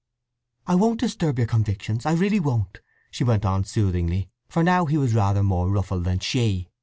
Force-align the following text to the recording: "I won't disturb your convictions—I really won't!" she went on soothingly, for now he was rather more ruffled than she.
"I 0.65 0.73
won't 0.73 0.99
disturb 1.01 1.37
your 1.37 1.45
convictions—I 1.45 2.13
really 2.15 2.39
won't!" 2.39 2.81
she 3.11 3.23
went 3.23 3.45
on 3.45 3.65
soothingly, 3.65 4.31
for 4.49 4.63
now 4.63 4.85
he 4.85 4.97
was 4.97 5.13
rather 5.13 5.43
more 5.43 5.69
ruffled 5.69 6.05
than 6.05 6.17
she. 6.17 6.71